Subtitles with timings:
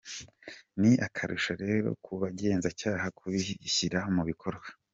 [0.79, 4.67] Ni akarusho rero ku bagenzacyaha kubishyira mu bikorwa.